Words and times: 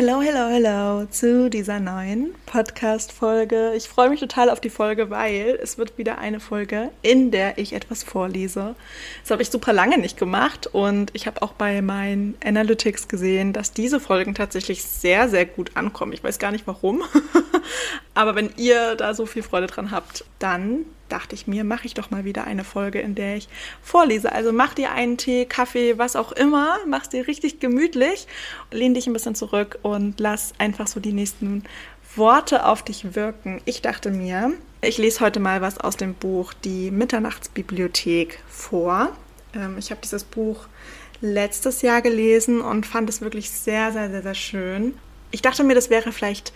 Hello, 0.00 0.22
hello, 0.22 0.48
hello 0.48 1.06
zu 1.06 1.50
dieser 1.50 1.80
neuen 1.80 2.32
Podcast-Folge. 2.46 3.72
Ich 3.74 3.88
freue 3.88 4.10
mich 4.10 4.20
total 4.20 4.48
auf 4.48 4.60
die 4.60 4.70
Folge, 4.70 5.10
weil 5.10 5.58
es 5.60 5.76
wird 5.76 5.98
wieder 5.98 6.18
eine 6.18 6.38
Folge, 6.38 6.92
in 7.02 7.32
der 7.32 7.58
ich 7.58 7.72
etwas 7.72 8.04
vorlese. 8.04 8.76
Das 9.22 9.32
habe 9.32 9.42
ich 9.42 9.50
super 9.50 9.72
lange 9.72 9.98
nicht 9.98 10.16
gemacht 10.16 10.68
und 10.68 11.10
ich 11.14 11.26
habe 11.26 11.42
auch 11.42 11.52
bei 11.52 11.82
meinen 11.82 12.36
Analytics 12.44 13.08
gesehen, 13.08 13.52
dass 13.52 13.72
diese 13.72 13.98
Folgen 13.98 14.36
tatsächlich 14.36 14.84
sehr, 14.84 15.28
sehr 15.28 15.46
gut 15.46 15.72
ankommen. 15.76 16.12
Ich 16.12 16.22
weiß 16.22 16.38
gar 16.38 16.52
nicht 16.52 16.68
warum, 16.68 17.02
aber 18.14 18.34
wenn 18.34 18.50
ihr 18.56 18.94
da 18.96 19.14
so 19.14 19.26
viel 19.26 19.42
Freude 19.42 19.66
dran 19.66 19.90
habt, 19.90 20.24
dann 20.38 20.86
dachte 21.08 21.34
ich 21.34 21.46
mir, 21.46 21.64
mache 21.64 21.86
ich 21.86 21.94
doch 21.94 22.10
mal 22.10 22.24
wieder 22.24 22.44
eine 22.44 22.64
Folge, 22.64 23.00
in 23.00 23.14
der 23.14 23.36
ich 23.36 23.48
vorlese. 23.82 24.32
Also 24.32 24.52
mach 24.52 24.74
dir 24.74 24.92
einen 24.92 25.16
Tee, 25.16 25.46
Kaffee, 25.46 25.98
was 25.98 26.16
auch 26.16 26.32
immer, 26.32 26.78
mach 26.86 27.02
es 27.02 27.08
dir 27.08 27.26
richtig 27.26 27.60
gemütlich, 27.60 28.26
lehn 28.70 28.94
dich 28.94 29.06
ein 29.06 29.12
bisschen 29.12 29.34
zurück 29.34 29.78
und 29.82 30.20
lass 30.20 30.52
einfach 30.58 30.86
so 30.86 31.00
die 31.00 31.12
nächsten 31.12 31.64
Worte 32.14 32.66
auf 32.66 32.82
dich 32.82 33.14
wirken. 33.14 33.60
Ich 33.64 33.82
dachte 33.82 34.10
mir, 34.10 34.52
ich 34.80 34.98
lese 34.98 35.20
heute 35.20 35.40
mal 35.40 35.60
was 35.60 35.78
aus 35.78 35.96
dem 35.96 36.14
Buch 36.14 36.52
Die 36.52 36.90
Mitternachtsbibliothek 36.90 38.38
vor. 38.48 39.12
Ähm, 39.54 39.76
ich 39.78 39.90
habe 39.90 40.00
dieses 40.02 40.24
Buch 40.24 40.66
letztes 41.20 41.82
Jahr 41.82 42.02
gelesen 42.02 42.60
und 42.60 42.86
fand 42.86 43.08
es 43.10 43.20
wirklich 43.20 43.50
sehr, 43.50 43.92
sehr, 43.92 44.10
sehr, 44.10 44.22
sehr 44.22 44.34
schön. 44.34 44.94
Ich 45.30 45.42
dachte 45.42 45.64
mir, 45.64 45.74
das 45.74 45.90
wäre 45.90 46.12
vielleicht 46.12 46.52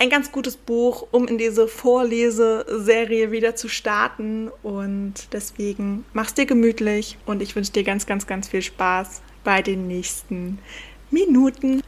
ein 0.00 0.08
ganz 0.08 0.32
gutes 0.32 0.56
Buch, 0.56 1.06
um 1.10 1.28
in 1.28 1.36
diese 1.36 1.68
Vorleseserie 1.68 3.30
wieder 3.30 3.54
zu 3.54 3.68
starten. 3.68 4.50
Und 4.62 5.32
deswegen 5.32 6.06
mach's 6.14 6.34
dir 6.34 6.46
gemütlich 6.46 7.18
und 7.26 7.42
ich 7.42 7.54
wünsche 7.54 7.72
dir 7.72 7.84
ganz, 7.84 8.06
ganz, 8.06 8.26
ganz 8.26 8.48
viel 8.48 8.62
Spaß 8.62 9.20
bei 9.44 9.60
den 9.60 9.86
nächsten 9.86 10.58
Minuten. 11.10 11.82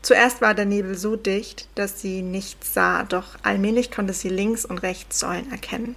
Zuerst 0.00 0.40
war 0.40 0.54
der 0.54 0.64
Nebel 0.64 0.96
so 0.96 1.16
dicht, 1.16 1.68
dass 1.74 2.00
sie 2.00 2.22
nichts 2.22 2.72
sah, 2.72 3.04
doch 3.04 3.36
allmählich 3.42 3.90
konnte 3.90 4.14
sie 4.14 4.28
links 4.30 4.64
und 4.64 4.78
rechts 4.78 5.20
Säulen 5.20 5.50
erkennen. 5.50 5.94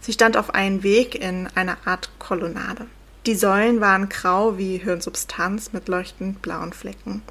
Sie 0.00 0.12
stand 0.12 0.36
auf 0.36 0.54
einem 0.54 0.82
Weg 0.82 1.14
in 1.14 1.48
einer 1.54 1.76
Art 1.84 2.10
Kolonnade. 2.18 2.86
Die 3.26 3.36
Säulen 3.36 3.80
waren 3.80 4.08
grau 4.08 4.58
wie 4.58 4.78
Hirnsubstanz 4.78 5.72
mit 5.72 5.86
leuchtend 5.86 6.42
blauen 6.42 6.72
Flecken. 6.72 7.22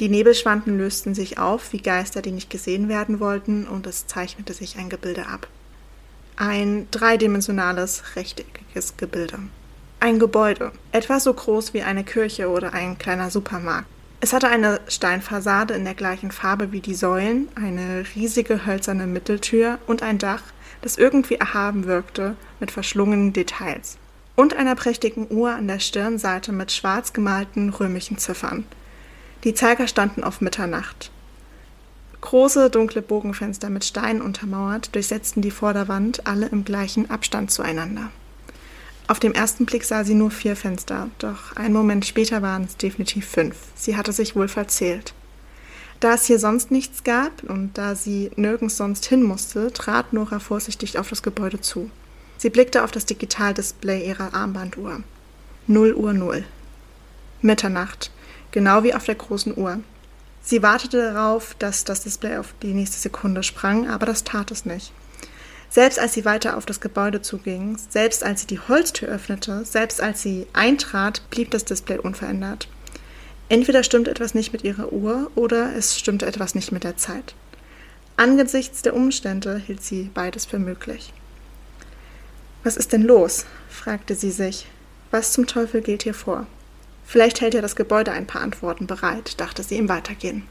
Die 0.00 0.08
Nebelschwanden 0.08 0.76
lösten 0.76 1.14
sich 1.14 1.38
auf 1.38 1.72
wie 1.72 1.80
Geister, 1.80 2.20
die 2.20 2.32
nicht 2.32 2.50
gesehen 2.50 2.88
werden 2.88 3.20
wollten, 3.20 3.66
und 3.66 3.86
es 3.86 4.06
zeichnete 4.06 4.52
sich 4.52 4.76
ein 4.76 4.88
Gebilde 4.88 5.26
ab. 5.26 5.46
Ein 6.36 6.88
dreidimensionales, 6.90 8.16
rechteckiges 8.16 8.96
Gebilde. 8.96 9.38
Ein 10.00 10.18
Gebäude, 10.18 10.72
etwa 10.90 11.20
so 11.20 11.32
groß 11.32 11.74
wie 11.74 11.82
eine 11.82 12.02
Kirche 12.02 12.50
oder 12.50 12.72
ein 12.72 12.98
kleiner 12.98 13.30
Supermarkt. 13.30 13.86
Es 14.20 14.32
hatte 14.32 14.48
eine 14.48 14.80
Steinfassade 14.88 15.74
in 15.74 15.84
der 15.84 15.94
gleichen 15.94 16.32
Farbe 16.32 16.72
wie 16.72 16.80
die 16.80 16.94
Säulen, 16.94 17.48
eine 17.54 18.04
riesige 18.16 18.66
hölzerne 18.66 19.06
Mitteltür 19.06 19.78
und 19.86 20.02
ein 20.02 20.18
Dach, 20.18 20.42
das 20.82 20.98
irgendwie 20.98 21.36
erhaben 21.36 21.84
wirkte 21.84 22.34
mit 22.58 22.70
verschlungenen 22.70 23.32
Details. 23.32 23.96
Und 24.34 24.56
einer 24.56 24.74
prächtigen 24.74 25.26
Uhr 25.30 25.52
an 25.52 25.68
der 25.68 25.78
Stirnseite 25.78 26.52
mit 26.52 26.72
schwarz 26.72 27.12
gemalten 27.12 27.70
römischen 27.70 28.18
Ziffern. 28.18 28.64
Die 29.44 29.52
Zeiger 29.52 29.86
standen 29.86 30.24
auf 30.24 30.40
Mitternacht. 30.40 31.10
Große, 32.22 32.70
dunkle 32.70 33.02
Bogenfenster 33.02 33.68
mit 33.68 33.84
Steinen 33.84 34.22
untermauert 34.22 34.94
durchsetzten 34.94 35.42
die 35.42 35.50
Vorderwand, 35.50 36.26
alle 36.26 36.46
im 36.46 36.64
gleichen 36.64 37.10
Abstand 37.10 37.50
zueinander. 37.50 38.10
Auf 39.06 39.20
dem 39.20 39.34
ersten 39.34 39.66
Blick 39.66 39.84
sah 39.84 40.02
sie 40.02 40.14
nur 40.14 40.30
vier 40.30 40.56
Fenster, 40.56 41.10
doch 41.18 41.54
einen 41.56 41.74
Moment 41.74 42.06
später 42.06 42.40
waren 42.40 42.64
es 42.64 42.78
definitiv 42.78 43.28
fünf. 43.28 43.54
Sie 43.74 43.98
hatte 43.98 44.12
sich 44.12 44.34
wohl 44.34 44.48
verzählt. 44.48 45.12
Da 46.00 46.14
es 46.14 46.24
hier 46.24 46.38
sonst 46.38 46.70
nichts 46.70 47.04
gab 47.04 47.42
und 47.42 47.76
da 47.76 47.94
sie 47.94 48.30
nirgends 48.36 48.78
sonst 48.78 49.04
hin 49.04 49.22
musste, 49.22 49.70
trat 49.74 50.14
Nora 50.14 50.38
vorsichtig 50.38 50.98
auf 50.98 51.10
das 51.10 51.22
Gebäude 51.22 51.60
zu. 51.60 51.90
Sie 52.38 52.48
blickte 52.48 52.82
auf 52.82 52.92
das 52.92 53.04
Digitaldisplay 53.04 54.06
ihrer 54.08 54.32
Armbanduhr. 54.32 55.02
Null 55.66 55.92
Uhr 55.92 56.14
null. 56.14 56.44
Mitternacht 57.42 58.10
genau 58.54 58.84
wie 58.84 58.94
auf 58.94 59.04
der 59.04 59.16
großen 59.16 59.58
Uhr. 59.58 59.80
Sie 60.40 60.62
wartete 60.62 61.12
darauf, 61.12 61.56
dass 61.58 61.84
das 61.84 62.04
Display 62.04 62.36
auf 62.36 62.54
die 62.62 62.72
nächste 62.72 62.98
Sekunde 62.98 63.42
sprang, 63.42 63.90
aber 63.90 64.06
das 64.06 64.22
tat 64.22 64.52
es 64.52 64.64
nicht. 64.64 64.92
Selbst 65.68 65.98
als 65.98 66.12
sie 66.12 66.24
weiter 66.24 66.56
auf 66.56 66.64
das 66.64 66.80
Gebäude 66.80 67.20
zuging, 67.20 67.76
selbst 67.88 68.22
als 68.22 68.42
sie 68.42 68.46
die 68.46 68.60
Holztür 68.60 69.08
öffnete, 69.08 69.64
selbst 69.64 70.00
als 70.00 70.22
sie 70.22 70.46
eintrat, 70.52 71.28
blieb 71.30 71.50
das 71.50 71.64
Display 71.64 71.98
unverändert. 71.98 72.68
Entweder 73.48 73.82
stimmte 73.82 74.12
etwas 74.12 74.34
nicht 74.34 74.52
mit 74.52 74.62
ihrer 74.62 74.92
Uhr 74.92 75.32
oder 75.34 75.74
es 75.74 75.98
stimmte 75.98 76.26
etwas 76.26 76.54
nicht 76.54 76.70
mit 76.70 76.84
der 76.84 76.96
Zeit. 76.96 77.34
Angesichts 78.16 78.82
der 78.82 78.94
Umstände 78.94 79.56
hielt 79.58 79.82
sie 79.82 80.10
beides 80.14 80.46
für 80.46 80.60
möglich. 80.60 81.12
Was 82.62 82.76
ist 82.76 82.92
denn 82.92 83.02
los? 83.02 83.46
fragte 83.68 84.14
sie 84.14 84.30
sich. 84.30 84.68
Was 85.10 85.32
zum 85.32 85.48
Teufel 85.48 85.80
geht 85.80 86.04
hier 86.04 86.14
vor? 86.14 86.46
Vielleicht 87.04 87.40
hält 87.40 87.54
ja 87.54 87.60
das 87.60 87.76
Gebäude 87.76 88.12
ein 88.12 88.26
paar 88.26 88.42
Antworten 88.42 88.86
bereit, 88.86 89.40
dachte 89.40 89.62
sie 89.62 89.76
im 89.76 89.88
Weitergehen. 89.88 90.44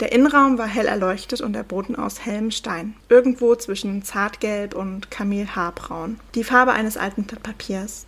Der 0.00 0.10
Innenraum 0.10 0.58
war 0.58 0.66
hell 0.66 0.86
erleuchtet 0.86 1.40
und 1.42 1.52
der 1.52 1.62
Boden 1.62 1.94
aus 1.94 2.24
hellem 2.24 2.50
Stein, 2.50 2.94
irgendwo 3.08 3.54
zwischen 3.54 4.02
Zartgelb 4.02 4.74
und 4.74 5.10
Kamelhaarbraun, 5.10 6.18
die 6.34 6.44
Farbe 6.44 6.72
eines 6.72 6.96
alten 6.96 7.24
Papiers. 7.26 8.06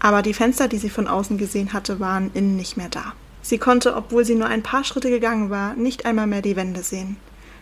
Aber 0.00 0.22
die 0.22 0.34
Fenster, 0.34 0.68
die 0.68 0.78
sie 0.78 0.90
von 0.90 1.08
außen 1.08 1.38
gesehen 1.38 1.72
hatte, 1.72 1.98
waren 1.98 2.30
innen 2.34 2.56
nicht 2.56 2.76
mehr 2.76 2.90
da. 2.90 3.14
Sie 3.40 3.58
konnte, 3.58 3.96
obwohl 3.96 4.24
sie 4.24 4.34
nur 4.34 4.48
ein 4.48 4.62
paar 4.62 4.84
Schritte 4.84 5.08
gegangen 5.08 5.48
war, 5.48 5.74
nicht 5.74 6.04
einmal 6.04 6.26
mehr 6.26 6.42
die 6.42 6.56
Wände 6.56 6.82
sehen. 6.82 7.16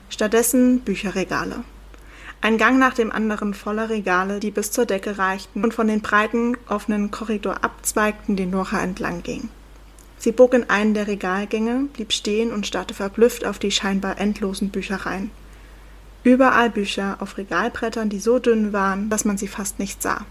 Stattdessen 0.08 0.80
Bücherregale. 0.80 1.62
Ein 2.41 2.58
Gang 2.58 2.78
nach 2.78 2.94
dem 2.94 3.10
anderen 3.10 3.54
voller 3.54 3.88
Regale, 3.88 4.41
die 4.41 4.50
bis 4.50 4.70
zur 4.70 4.86
Decke 4.86 5.19
reichten 5.19 5.64
und 5.64 5.74
von 5.74 5.88
den 5.88 6.00
breiten, 6.00 6.56
offenen 6.69 7.10
Korridor 7.10 7.64
abzweigten, 7.64 8.36
den 8.36 8.50
Nora 8.50 8.80
entlang 8.82 9.22
ging. 9.22 9.48
Sie 10.19 10.32
bog 10.32 10.54
in 10.54 10.69
einen 10.70 10.94
der 10.94 11.06
Regalgänge, 11.06 11.88
blieb 11.92 12.12
stehen 12.12 12.52
und 12.52 12.66
starrte 12.66 12.94
verblüfft 12.94 13.44
auf 13.44 13.58
die 13.58 13.70
scheinbar 13.70 14.18
endlosen 14.18 14.71
Büchereien. 14.71 15.30
Überall 16.24 16.71
Bücher 16.71 17.18
auf 17.21 17.38
Regalbrettern, 17.38 18.09
die 18.09 18.18
so 18.18 18.38
dünn 18.38 18.72
waren, 18.72 19.10
dass 19.10 19.24
man 19.24 19.38
sie 19.38 19.48
fast 19.48 19.78
nicht 19.78 20.03
sah. 20.03 20.24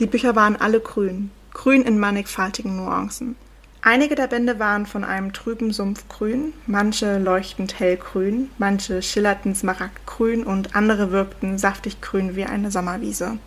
Die 0.00 0.06
Bücher 0.06 0.34
waren 0.34 0.56
alle 0.56 0.80
grün, 0.80 1.30
grün 1.52 1.82
in 1.82 1.98
mannigfaltigen 1.98 2.76
Nuancen. 2.76 3.36
Einige 3.84 4.14
der 4.14 4.28
Bände 4.28 4.60
waren 4.60 4.86
von 4.86 5.02
einem 5.02 5.32
trüben 5.32 5.72
Sumpfgrün, 5.72 6.52
manche 6.68 7.18
leuchtend 7.18 7.80
hellgrün, 7.80 8.48
manche 8.56 9.02
schillerten 9.02 9.56
smaragdgrün 9.56 10.44
und 10.44 10.76
andere 10.76 11.10
wirkten 11.10 11.58
saftig 11.58 12.00
grün 12.00 12.36
wie 12.36 12.44
eine 12.44 12.70
Sommerwiese. 12.70 13.38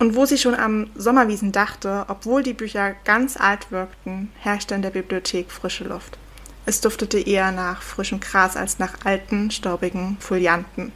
Und 0.00 0.16
wo 0.16 0.26
sie 0.26 0.38
schon 0.38 0.56
am 0.56 0.88
Sommerwiesen 0.96 1.52
dachte, 1.52 2.04
obwohl 2.08 2.42
die 2.42 2.52
Bücher 2.52 2.96
ganz 3.04 3.36
alt 3.36 3.70
wirkten, 3.70 4.32
herrschte 4.40 4.74
in 4.74 4.82
der 4.82 4.90
Bibliothek 4.90 5.52
frische 5.52 5.84
Luft. 5.84 6.18
Es 6.66 6.80
duftete 6.80 7.20
eher 7.20 7.52
nach 7.52 7.80
frischem 7.80 8.18
Gras 8.18 8.56
als 8.56 8.80
nach 8.80 9.04
alten, 9.04 9.52
staubigen 9.52 10.16
Folianten. 10.18 10.90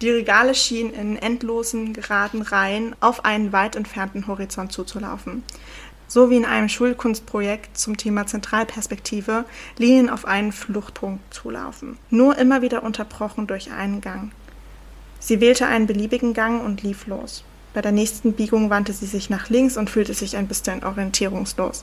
Die 0.00 0.10
Regale 0.10 0.54
schienen 0.54 0.94
in 0.94 1.16
endlosen, 1.16 1.92
geraden 1.92 2.40
Reihen 2.40 2.96
auf 3.00 3.24
einen 3.26 3.52
weit 3.52 3.76
entfernten 3.76 4.26
Horizont 4.26 4.72
zuzulaufen 4.72 5.44
so 6.12 6.28
wie 6.28 6.36
in 6.36 6.44
einem 6.44 6.68
Schulkunstprojekt 6.68 7.78
zum 7.78 7.96
Thema 7.96 8.26
Zentralperspektive 8.26 9.46
Linien 9.78 10.10
auf 10.10 10.26
einen 10.26 10.52
Fluchtpunkt 10.52 11.32
zulaufen, 11.32 11.96
nur 12.10 12.36
immer 12.36 12.60
wieder 12.60 12.82
unterbrochen 12.82 13.46
durch 13.46 13.72
einen 13.72 14.02
Gang. 14.02 14.30
Sie 15.20 15.40
wählte 15.40 15.66
einen 15.66 15.86
beliebigen 15.86 16.34
Gang 16.34 16.62
und 16.62 16.82
lief 16.82 17.06
los. 17.06 17.44
Bei 17.72 17.80
der 17.80 17.92
nächsten 17.92 18.34
Biegung 18.34 18.68
wandte 18.68 18.92
sie 18.92 19.06
sich 19.06 19.30
nach 19.30 19.48
links 19.48 19.78
und 19.78 19.88
fühlte 19.88 20.12
sich 20.12 20.36
ein 20.36 20.48
bisschen 20.48 20.84
orientierungslos. 20.84 21.82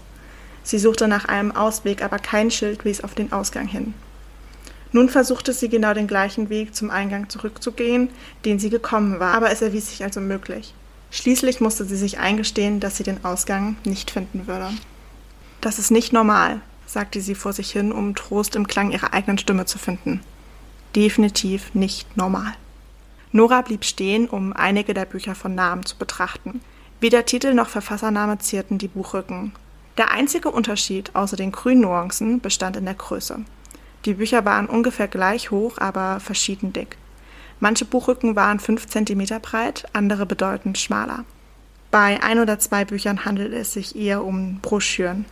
Sie 0.61 0.77
suchte 0.77 1.07
nach 1.07 1.25
einem 1.25 1.51
Ausweg, 1.51 2.03
aber 2.03 2.19
kein 2.19 2.51
Schild 2.51 2.85
wies 2.85 3.03
auf 3.03 3.15
den 3.15 3.31
Ausgang 3.31 3.65
hin. 3.65 3.95
Nun 4.91 5.09
versuchte 5.09 5.53
sie 5.53 5.69
genau 5.69 5.95
den 5.95 6.05
gleichen 6.05 6.49
Weg 6.49 6.75
zum 6.75 6.91
Eingang 6.91 7.29
zurückzugehen, 7.29 8.09
den 8.45 8.59
sie 8.59 8.69
gekommen 8.69 9.19
war, 9.19 9.33
aber 9.33 9.49
es 9.49 9.63
erwies 9.63 9.89
sich 9.89 10.03
als 10.03 10.17
unmöglich. 10.17 10.75
Schließlich 11.11 11.59
musste 11.59 11.85
sie 11.85 11.97
sich 11.97 12.19
eingestehen, 12.19 12.79
dass 12.79 12.97
sie 12.97 13.03
den 13.03 13.25
Ausgang 13.25 13.77
nicht 13.83 14.11
finden 14.11 14.47
würde. 14.47 14.71
Das 15.61 15.79
ist 15.79 15.91
nicht 15.91 16.13
normal, 16.13 16.61
sagte 16.85 17.21
sie 17.21 17.35
vor 17.35 17.53
sich 17.53 17.71
hin, 17.71 17.91
um 17.91 18.15
Trost 18.15 18.55
im 18.55 18.67
Klang 18.67 18.91
ihrer 18.91 19.13
eigenen 19.13 19.37
Stimme 19.37 19.65
zu 19.65 19.77
finden. 19.77 20.21
Definitiv 20.95 21.73
nicht 21.73 22.15
normal. 22.15 22.53
Nora 23.31 23.61
blieb 23.61 23.85
stehen, 23.85 24.27
um 24.27 24.53
einige 24.53 24.93
der 24.93 25.05
Bücher 25.05 25.35
von 25.35 25.53
Namen 25.53 25.85
zu 25.85 25.97
betrachten. 25.97 26.61
Weder 26.99 27.25
Titel 27.25 27.53
noch 27.53 27.69
Verfassername 27.69 28.39
zierten 28.39 28.77
die 28.77 28.87
Buchrücken. 28.87 29.53
Der 29.97 30.11
einzige 30.11 30.49
Unterschied 30.49 31.15
außer 31.15 31.35
den 31.35 31.51
grünen 31.51 31.81
Nuancen 31.81 32.39
bestand 32.39 32.77
in 32.77 32.85
der 32.85 32.93
Größe. 32.95 33.39
Die 34.05 34.13
Bücher 34.13 34.45
waren 34.45 34.67
ungefähr 34.67 35.07
gleich 35.07 35.51
hoch, 35.51 35.77
aber 35.77 36.19
verschieden 36.19 36.73
dick. 36.73 36.97
Manche 37.59 37.85
Buchrücken 37.85 38.35
waren 38.35 38.59
fünf 38.59 38.87
Zentimeter 38.87 39.39
breit, 39.39 39.85
andere 39.93 40.25
bedeutend 40.25 40.77
schmaler. 40.77 41.25
Bei 41.91 42.21
ein 42.21 42.39
oder 42.39 42.59
zwei 42.59 42.85
Büchern 42.85 43.25
handelte 43.25 43.55
es 43.55 43.73
sich 43.73 43.95
eher 43.95 44.23
um 44.23 44.59
Broschüren. 44.61 45.25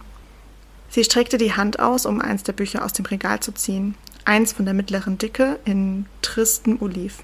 Sie 0.89 1.03
streckte 1.03 1.37
die 1.37 1.53
Hand 1.53 1.79
aus, 1.79 2.05
um 2.05 2.21
eins 2.21 2.43
der 2.43 2.53
Bücher 2.53 2.83
aus 2.83 2.93
dem 2.93 3.05
Regal 3.05 3.39
zu 3.39 3.51
ziehen. 3.51 3.95
Eins 4.25 4.53
von 4.53 4.65
der 4.65 4.73
mittleren 4.73 5.17
Dicke 5.17 5.59
in 5.65 6.05
tristem 6.21 6.81
Oliv. 6.81 7.19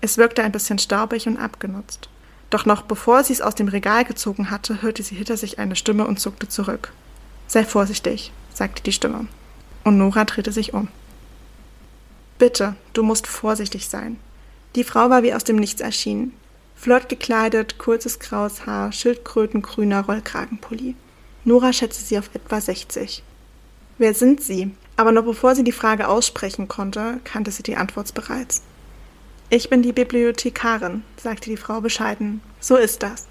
Es 0.00 0.18
wirkte 0.18 0.42
ein 0.42 0.52
bisschen 0.52 0.78
staubig 0.78 1.28
und 1.28 1.36
abgenutzt. 1.36 2.08
Doch 2.50 2.66
noch 2.66 2.82
bevor 2.82 3.22
sie 3.24 3.32
es 3.32 3.40
aus 3.40 3.54
dem 3.54 3.68
Regal 3.68 4.04
gezogen 4.04 4.50
hatte, 4.50 4.82
hörte 4.82 5.02
sie 5.02 5.14
hinter 5.14 5.36
sich 5.36 5.58
eine 5.58 5.76
Stimme 5.76 6.06
und 6.06 6.18
zuckte 6.18 6.48
zurück. 6.48 6.92
Sei 7.46 7.64
vorsichtig, 7.64 8.32
sagte 8.52 8.82
die 8.82 8.92
Stimme. 8.92 9.26
Und 9.84 9.98
Nora 9.98 10.24
drehte 10.24 10.52
sich 10.52 10.74
um. 10.74 10.88
Bitte, 12.38 12.74
du 12.92 13.02
musst 13.02 13.26
vorsichtig 13.26 13.88
sein. 13.88 14.16
Die 14.74 14.84
Frau 14.84 15.10
war 15.10 15.22
wie 15.22 15.34
aus 15.34 15.44
dem 15.44 15.56
Nichts 15.56 15.80
erschienen. 15.80 16.32
Flott 16.74 17.08
gekleidet, 17.08 17.78
kurzes 17.78 18.18
graues 18.18 18.66
Haar, 18.66 18.90
schildkrötengrüner 18.90 20.06
Rollkragenpulli. 20.06 20.96
Nora 21.44 21.72
schätzte 21.72 22.02
sie 22.02 22.18
auf 22.18 22.30
etwa 22.34 22.60
60. 22.60 23.22
Wer 23.98 24.14
sind 24.14 24.42
Sie? 24.42 24.72
Aber 24.96 25.12
noch 25.12 25.24
bevor 25.24 25.54
sie 25.54 25.64
die 25.64 25.72
Frage 25.72 26.08
aussprechen 26.08 26.68
konnte, 26.68 27.20
kannte 27.24 27.50
sie 27.50 27.62
die 27.62 27.76
Antwort 27.76 28.12
bereits. 28.14 28.62
Ich 29.48 29.68
bin 29.68 29.82
die 29.82 29.92
Bibliothekarin, 29.92 31.02
sagte 31.16 31.50
die 31.50 31.56
Frau 31.56 31.80
bescheiden. 31.80 32.40
So 32.60 32.76
ist 32.76 33.02
das. 33.02 33.26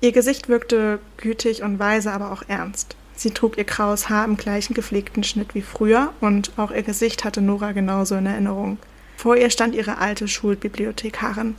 Ihr 0.00 0.12
Gesicht 0.12 0.48
wirkte 0.48 1.00
gütig 1.16 1.62
und 1.62 1.78
weise, 1.78 2.12
aber 2.12 2.32
auch 2.32 2.42
ernst. 2.48 2.96
Sie 3.16 3.30
trug 3.30 3.58
ihr 3.58 3.64
graues 3.64 4.08
Haar 4.08 4.24
im 4.24 4.36
gleichen 4.36 4.74
gepflegten 4.74 5.24
Schnitt 5.24 5.54
wie 5.54 5.62
früher, 5.62 6.12
und 6.20 6.52
auch 6.56 6.70
ihr 6.70 6.82
Gesicht 6.82 7.24
hatte 7.24 7.40
Nora 7.40 7.72
genauso 7.72 8.14
in 8.14 8.26
Erinnerung. 8.26 8.78
Vor 9.18 9.36
ihr 9.36 9.50
stand 9.50 9.74
ihre 9.74 9.98
alte 9.98 10.28
Schulbibliothekarin. 10.28 11.56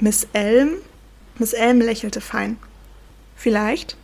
Miss 0.00 0.28
Elm? 0.34 0.72
Miss 1.38 1.54
Elm 1.54 1.80
lächelte 1.80 2.20
fein. 2.20 2.58
Vielleicht? 3.36 3.96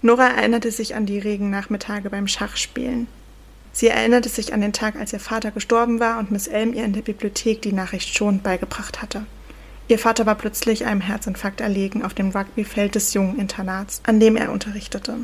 Nora 0.00 0.28
erinnerte 0.28 0.70
sich 0.70 0.94
an 0.94 1.04
die 1.04 1.18
Regennachmittage 1.18 2.08
beim 2.08 2.26
Schachspielen. 2.26 3.06
Sie 3.72 3.88
erinnerte 3.88 4.30
sich 4.30 4.54
an 4.54 4.62
den 4.62 4.72
Tag, 4.72 4.96
als 4.96 5.12
ihr 5.12 5.20
Vater 5.20 5.50
gestorben 5.50 6.00
war 6.00 6.18
und 6.18 6.30
Miss 6.30 6.46
Elm 6.46 6.72
ihr 6.72 6.86
in 6.86 6.94
der 6.94 7.02
Bibliothek 7.02 7.60
die 7.60 7.74
Nachricht 7.74 8.16
schon 8.16 8.40
beigebracht 8.40 9.02
hatte. 9.02 9.26
Ihr 9.88 9.98
Vater 9.98 10.24
war 10.24 10.36
plötzlich 10.36 10.86
einem 10.86 11.02
Herzinfarkt 11.02 11.60
erlegen 11.60 12.02
auf 12.02 12.14
dem 12.14 12.30
Rugbyfeld 12.30 12.94
des 12.94 13.12
jungen 13.12 13.38
Internats, 13.38 14.00
an 14.06 14.20
dem 14.20 14.38
er 14.38 14.52
unterrichtete. 14.52 15.18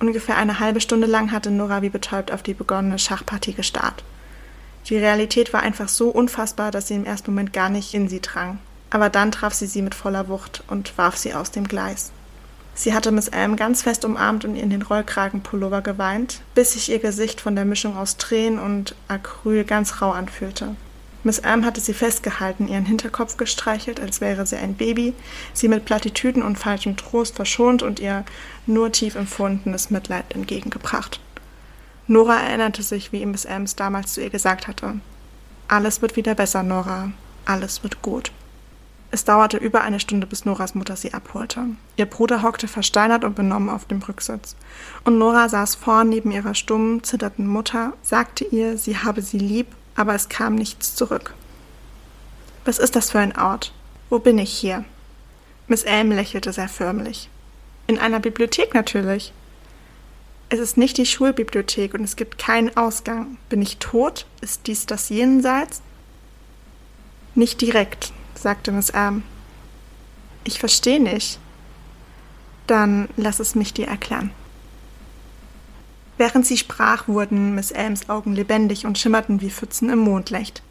Ungefähr 0.00 0.36
eine 0.36 0.60
halbe 0.60 0.82
Stunde 0.82 1.06
lang 1.06 1.32
hatte 1.32 1.50
Nora 1.50 1.80
wie 1.80 1.88
betäubt 1.88 2.30
auf 2.30 2.42
die 2.42 2.52
begonnene 2.52 2.98
Schachpartie 2.98 3.54
gestarrt. 3.54 4.04
Die 4.86 4.96
Realität 4.96 5.52
war 5.52 5.62
einfach 5.62 5.88
so 5.88 6.08
unfassbar, 6.08 6.70
dass 6.70 6.88
sie 6.88 6.94
im 6.94 7.04
ersten 7.04 7.32
Moment 7.32 7.52
gar 7.52 7.68
nicht 7.68 7.92
in 7.94 8.08
sie 8.08 8.20
drang. 8.20 8.58
Aber 8.90 9.10
dann 9.10 9.32
traf 9.32 9.52
sie 9.52 9.66
sie 9.66 9.82
mit 9.82 9.94
voller 9.94 10.28
Wucht 10.28 10.64
und 10.68 10.96
warf 10.96 11.16
sie 11.16 11.34
aus 11.34 11.50
dem 11.50 11.68
Gleis. 11.68 12.10
Sie 12.74 12.94
hatte 12.94 13.10
Miss 13.10 13.26
Elm 13.26 13.56
ganz 13.56 13.82
fest 13.82 14.04
umarmt 14.04 14.44
und 14.44 14.54
in 14.54 14.70
den 14.70 14.82
Rollkragenpullover 14.82 15.82
geweint, 15.82 16.42
bis 16.54 16.72
sich 16.72 16.90
ihr 16.90 17.00
Gesicht 17.00 17.40
von 17.40 17.56
der 17.56 17.64
Mischung 17.64 17.96
aus 17.96 18.18
Tränen 18.18 18.60
und 18.60 18.94
Acryl 19.08 19.64
ganz 19.64 20.00
rau 20.00 20.12
anfühlte. 20.12 20.76
Miss 21.24 21.40
Elm 21.40 21.64
hatte 21.64 21.80
sie 21.80 21.92
festgehalten, 21.92 22.68
ihren 22.68 22.86
Hinterkopf 22.86 23.36
gestreichelt, 23.36 23.98
als 23.98 24.20
wäre 24.20 24.46
sie 24.46 24.56
ein 24.56 24.74
Baby, 24.74 25.12
sie 25.52 25.66
mit 25.66 25.84
Plattitüden 25.84 26.42
und 26.42 26.56
falschem 26.56 26.96
Trost 26.96 27.34
verschont 27.34 27.82
und 27.82 27.98
ihr 27.98 28.24
nur 28.66 28.92
tief 28.92 29.16
empfundenes 29.16 29.90
Mitleid 29.90 30.32
entgegengebracht. 30.32 31.18
Nora 32.08 32.40
erinnerte 32.40 32.82
sich, 32.82 33.12
wie 33.12 33.24
Miss 33.26 33.44
Elms 33.44 33.76
damals 33.76 34.14
zu 34.14 34.22
ihr 34.22 34.30
gesagt 34.30 34.66
hatte. 34.66 34.94
Alles 35.68 36.00
wird 36.00 36.16
wieder 36.16 36.34
besser, 36.34 36.62
Nora. 36.62 37.12
Alles 37.44 37.82
wird 37.82 38.00
gut. 38.00 38.32
Es 39.10 39.24
dauerte 39.24 39.56
über 39.58 39.82
eine 39.82 40.00
Stunde, 40.00 40.26
bis 40.26 40.44
Noras 40.44 40.74
Mutter 40.74 40.96
sie 40.96 41.14
abholte. 41.14 41.66
Ihr 41.96 42.06
Bruder 42.06 42.42
hockte 42.42 42.66
versteinert 42.68 43.24
und 43.24 43.36
benommen 43.36 43.70
auf 43.70 43.84
dem 43.84 44.02
Rücksitz. 44.02 44.56
Und 45.04 45.18
Nora 45.18 45.48
saß 45.48 45.76
vorn 45.76 46.08
neben 46.08 46.30
ihrer 46.30 46.54
stummen, 46.54 47.02
zitternden 47.04 47.46
Mutter, 47.46 47.92
sagte 48.02 48.44
ihr, 48.44 48.76
sie 48.76 48.98
habe 48.98 49.22
sie 49.22 49.38
lieb, 49.38 49.68
aber 49.94 50.14
es 50.14 50.28
kam 50.28 50.54
nichts 50.54 50.94
zurück. 50.94 51.34
Was 52.64 52.78
ist 52.78 52.96
das 52.96 53.10
für 53.10 53.18
ein 53.18 53.36
Ort? 53.38 53.72
Wo 54.10 54.18
bin 54.18 54.38
ich 54.38 54.52
hier? 54.52 54.84
Miss 55.68 55.84
Elm 55.84 56.12
lächelte 56.12 56.52
sehr 56.52 56.68
förmlich. 56.68 57.28
In 57.86 57.98
einer 57.98 58.20
Bibliothek 58.20 58.74
natürlich. 58.74 59.32
Es 60.50 60.60
ist 60.60 60.78
nicht 60.78 60.96
die 60.96 61.06
Schulbibliothek 61.06 61.92
und 61.92 62.02
es 62.02 62.16
gibt 62.16 62.38
keinen 62.38 62.74
Ausgang. 62.76 63.36
Bin 63.50 63.60
ich 63.60 63.76
tot? 63.76 64.26
Ist 64.40 64.66
dies 64.66 64.86
das 64.86 65.10
Jenseits? 65.10 65.82
Nicht 67.34 67.60
direkt, 67.60 68.12
sagte 68.34 68.72
Miss 68.72 68.90
Elm. 68.90 69.22
Ich 70.44 70.58
verstehe 70.58 71.00
nicht. 71.00 71.38
Dann 72.66 73.08
lass 73.16 73.40
es 73.40 73.54
mich 73.54 73.74
dir 73.74 73.88
erklären. 73.88 74.30
Während 76.16 76.46
sie 76.46 76.56
sprach, 76.56 77.06
wurden 77.08 77.54
Miss 77.54 77.70
Elms 77.70 78.08
Augen 78.08 78.34
lebendig 78.34 78.86
und 78.86 78.98
schimmerten 78.98 79.40
wie 79.40 79.50
Pfützen 79.50 79.90
im 79.90 80.00
Mondlicht. 80.00 80.62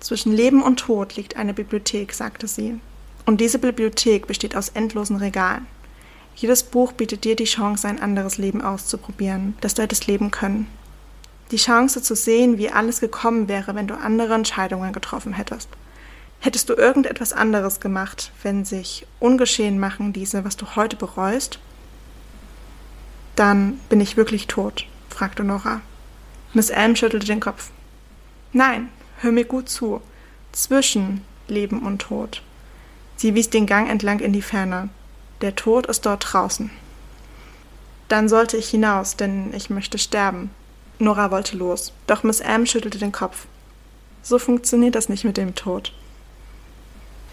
Zwischen 0.00 0.32
Leben 0.32 0.62
und 0.62 0.78
Tod 0.78 1.16
liegt 1.16 1.36
eine 1.36 1.52
Bibliothek, 1.52 2.12
sagte 2.14 2.46
sie. 2.46 2.78
Und 3.26 3.40
diese 3.40 3.58
Bibliothek 3.58 4.26
besteht 4.26 4.54
aus 4.54 4.68
endlosen 4.70 5.16
Regalen. 5.16 5.66
Jedes 6.36 6.62
Buch 6.62 6.92
bietet 6.92 7.24
dir 7.24 7.34
die 7.34 7.44
Chance, 7.44 7.88
ein 7.88 8.00
anderes 8.00 8.36
Leben 8.36 8.60
auszuprobieren, 8.60 9.56
das 9.62 9.72
du 9.72 9.82
hättest 9.82 10.06
leben 10.06 10.30
können. 10.30 10.68
Die 11.50 11.56
Chance 11.56 12.02
zu 12.02 12.14
sehen, 12.14 12.58
wie 12.58 12.70
alles 12.70 13.00
gekommen 13.00 13.48
wäre, 13.48 13.74
wenn 13.74 13.86
du 13.86 13.96
andere 13.96 14.34
Entscheidungen 14.34 14.92
getroffen 14.92 15.32
hättest. 15.32 15.70
Hättest 16.40 16.68
du 16.68 16.74
irgendetwas 16.74 17.32
anderes 17.32 17.80
gemacht, 17.80 18.32
wenn 18.42 18.66
sich 18.66 19.06
ungeschehen 19.18 19.78
machen 19.78 20.12
diese, 20.12 20.44
was 20.44 20.58
du 20.58 20.76
heute 20.76 20.96
bereust? 20.96 21.58
Dann 23.34 23.80
bin 23.88 24.02
ich 24.02 24.18
wirklich 24.18 24.46
tot, 24.46 24.86
fragte 25.08 25.42
Nora. 25.42 25.80
Miss 26.52 26.68
Elm 26.68 26.96
schüttelte 26.96 27.26
den 27.26 27.40
Kopf. 27.40 27.70
Nein, 28.52 28.90
hör 29.20 29.32
mir 29.32 29.44
gut 29.44 29.70
zu. 29.70 30.02
Zwischen 30.52 31.24
Leben 31.48 31.80
und 31.80 32.00
Tod. 32.02 32.42
Sie 33.16 33.34
wies 33.34 33.48
den 33.48 33.66
Gang 33.66 33.88
entlang 33.88 34.20
in 34.20 34.32
die 34.34 34.42
Ferne. 34.42 34.90
Der 35.40 35.54
Tod 35.54 35.86
ist 35.86 36.06
dort 36.06 36.32
draußen. 36.32 36.70
Dann 38.08 38.28
sollte 38.28 38.56
ich 38.56 38.68
hinaus, 38.68 39.16
denn 39.16 39.52
ich 39.54 39.68
möchte 39.70 39.98
sterben. 39.98 40.50
Nora 40.98 41.30
wollte 41.30 41.56
los, 41.56 41.92
doch 42.06 42.22
Miss 42.22 42.40
Elm 42.40 42.64
schüttelte 42.64 42.98
den 42.98 43.12
Kopf. 43.12 43.46
So 44.22 44.38
funktioniert 44.38 44.94
das 44.94 45.08
nicht 45.08 45.24
mit 45.24 45.36
dem 45.36 45.54
Tod. 45.54 45.92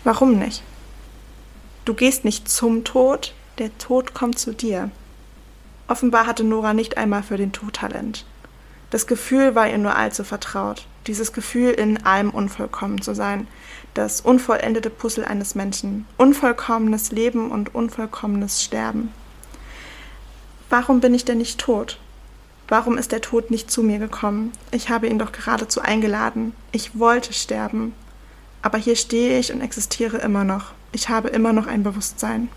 Warum 0.04 0.38
nicht? 0.38 0.64
Du 1.86 1.94
gehst 1.94 2.26
nicht 2.26 2.50
zum 2.50 2.84
Tod, 2.84 3.34
der 3.58 3.78
Tod 3.78 4.14
kommt 4.14 4.38
zu 4.38 4.54
dir. 4.54 4.92
Offenbar 5.88 6.28
hatte 6.28 6.44
Nora 6.44 6.74
nicht 6.74 6.98
einmal 6.98 7.24
für 7.24 7.38
den 7.38 7.52
Tod 7.52 7.76
Talent. 7.76 8.26
Das 8.90 9.08
Gefühl 9.08 9.56
war 9.56 9.70
ihr 9.70 9.78
nur 9.78 9.96
allzu 9.96 10.24
vertraut. 10.24 10.86
Dieses 11.08 11.34
Gefühl, 11.34 11.72
in 11.72 12.06
allem 12.06 12.30
unvollkommen 12.30 13.02
zu 13.02 13.14
sein. 13.14 13.48
Das 13.94 14.22
unvollendete 14.22 14.90
Puzzle 14.90 15.26
eines 15.26 15.56
Menschen. 15.56 16.06
Unvollkommenes 16.18 17.12
Leben 17.12 17.52
und 17.52 17.76
unvollkommenes 17.76 18.64
Sterben. 18.64 19.12
Warum 20.70 21.02
bin 21.02 21.14
ich 21.14 21.26
denn 21.26 21.38
nicht 21.38 21.60
tot? 21.60 22.00
Warum 22.68 22.98
ist 22.98 23.12
der 23.12 23.22
Tod 23.22 23.52
nicht 23.52 23.70
zu 23.70 23.84
mir 23.84 24.00
gekommen? 24.00 24.52
Ich 24.72 24.90
habe 24.90 25.08
ihn 25.08 25.20
doch 25.20 25.32
geradezu 25.32 25.82
eingeladen. 25.82 26.54
Ich 26.72 26.98
wollte 26.98 27.34
sterben. 27.34 27.94
Aber 28.62 28.78
hier 28.78 28.96
stehe 28.96 29.38
ich 29.38 29.52
und 29.54 29.62
existiere 29.62 30.18
immer 30.18 30.44
noch. 30.44 30.72
Ich 30.94 31.10
habe 31.10 31.28
immer 31.28 31.54
noch 31.54 31.68
ein 31.68 31.84
Bewusstsein. 31.84 32.50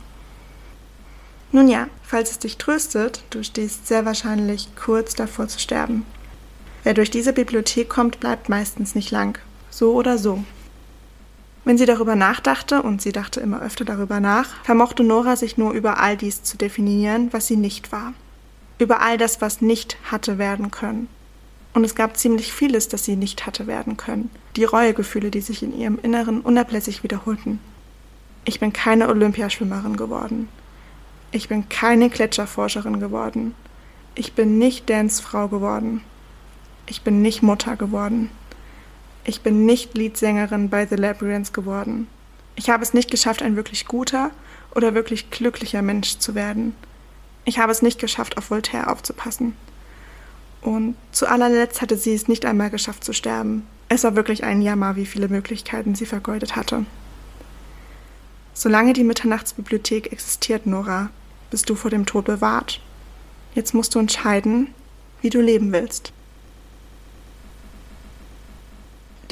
Nun 1.53 1.69
ja, 1.69 1.89
falls 2.03 2.31
es 2.31 2.39
dich 2.39 2.59
tröstet, 2.59 3.23
du 3.31 3.43
stehst 3.43 3.87
sehr 3.87 4.05
wahrscheinlich 4.05 4.69
kurz 4.77 5.15
davor 5.15 5.49
zu 5.49 5.59
sterben. 5.59 6.07
Wer 6.87 6.95
durch 6.95 7.11
diese 7.11 7.33
Bibliothek 7.33 7.89
kommt, 7.89 8.21
bleibt 8.21 8.49
meistens 8.49 8.95
nicht 8.95 9.11
lang. 9.11 9.41
So 9.71 9.95
oder 9.95 10.19
so. 10.19 10.45
Wenn 11.65 11.77
sie 11.79 11.85
darüber 11.85 12.15
nachdachte, 12.15 12.81
und 12.81 13.03
sie 13.03 13.11
dachte 13.11 13.41
immer 13.41 13.61
öfter 13.61 13.85
darüber 13.85 14.21
nach, 14.21 14.55
vermochte 14.63 15.03
Nora 15.03 15.35
sich 15.35 15.59
nur 15.59 15.73
über 15.73 15.99
all 15.99 16.17
dies 16.17 16.45
zu 16.45 16.57
definieren, 16.57 17.33
was 17.33 17.49
sie 17.49 17.57
nicht 17.57 17.91
war. 17.91 18.15
Über 18.79 19.01
all 19.01 19.19
das, 19.19 19.41
was 19.41 19.61
nicht 19.61 19.97
hatte 20.13 20.39
werden 20.39 20.71
können. 20.71 21.09
Und 21.75 21.83
es 21.83 21.97
gab 21.97 22.17
ziemlich 22.17 22.53
vieles, 22.53 22.87
das 22.87 23.05
sie 23.05 23.17
nicht 23.17 23.47
hatte 23.47 23.67
werden 23.67 23.97
können. 23.97 24.31
Die 24.55 24.63
Reuegefühle, 24.63 25.33
die 25.33 25.41
sich 25.41 25.65
in 25.65 25.77
ihrem 25.77 25.99
Inneren 26.01 26.41
unablässig 26.41 27.03
wiederholten. 27.03 27.59
Ich 28.45 28.61
bin 28.61 28.73
keine 28.73 29.09
Olympiaschwimmerin 29.09 29.97
geworden. 29.97 30.49
Ich 31.33 31.49
bin 31.49 31.69
keine 31.69 32.11
Gletscherforscherin 32.11 33.01
geworden. 33.01 33.57
Ich 34.15 34.35
bin 34.35 34.59
nicht 34.59 34.89
Dancefrau 34.89 35.49
geworden. 35.49 36.05
Ich 36.87 37.03
bin 37.03 37.21
nicht 37.21 37.43
Mutter 37.43 37.77
geworden. 37.77 38.31
Ich 39.25 39.41
bin 39.41 39.67
nicht 39.67 39.97
Leadsängerin 39.97 40.71
bei 40.71 40.87
The 40.87 40.95
Labyrinth 40.95 41.53
geworden. 41.53 42.07
Ich 42.55 42.71
habe 42.71 42.83
es 42.83 42.95
nicht 42.95 43.11
geschafft, 43.11 43.43
ein 43.43 43.57
wirklich 43.57 43.87
guter 43.87 44.31
oder 44.75 44.95
wirklich 44.95 45.31
glücklicher 45.31 45.83
Mensch 45.83 46.19
zu 46.19 46.35
werden. 46.35 46.75
Ich 47.45 47.59
habe 47.59 47.73
es 47.73 47.83
nicht 47.83 47.99
geschafft, 47.99 48.39
auf 48.39 48.51
Voltaire 48.51 48.91
aufzupassen. 48.91 49.57
Und 50.63 50.97
zu 51.13 51.29
allerletzt 51.29 51.83
hatte 51.83 51.97
sie 51.97 52.15
es 52.15 52.29
nicht 52.29 52.45
einmal 52.45 52.71
geschafft 52.71 53.05
zu 53.05 53.13
sterben. 53.13 53.67
Es 53.89 54.05
war 54.05 54.17
wirklich 54.17 54.45
ein 54.45 54.63
Jammer, 54.63 54.97
wie 54.97 55.07
viele 55.07 55.29
Möglichkeiten 55.29 55.95
sie 55.95 56.07
vergeudet 56.07 56.57
hatte. 56.57 56.87
Solange 58.55 58.93
die 58.93 59.05
Mitternachtsbibliothek 59.05 60.13
existiert, 60.13 60.67
Nora, 60.67 61.11
bist 61.51 61.69
du 61.69 61.75
vor 61.75 61.91
dem 61.91 62.07
Tod 62.07 62.25
bewahrt. 62.25 62.81
Jetzt 63.55 63.75
musst 63.75 63.95
du 63.95 63.99
entscheiden, 63.99 64.69
wie 65.21 65.31
du 65.31 65.41
leben 65.41 65.73
willst. 65.73 66.13